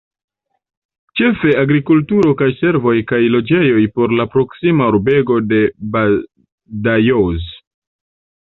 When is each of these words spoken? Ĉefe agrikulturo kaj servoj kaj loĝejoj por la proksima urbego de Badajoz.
Ĉefe 1.19 1.51
agrikulturo 1.63 2.31
kaj 2.39 2.47
servoj 2.63 2.95
kaj 3.13 3.19
loĝejoj 3.35 3.83
por 3.99 4.17
la 4.21 4.27
proksima 4.37 4.89
urbego 4.95 5.39
de 5.53 5.63
Badajoz. 5.97 7.47